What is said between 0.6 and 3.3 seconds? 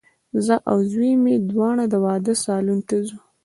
او زوی مي دواړه د واده سالون ته ځو